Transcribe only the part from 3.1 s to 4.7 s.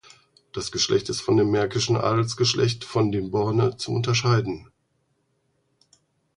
dem Borne zu unterscheiden.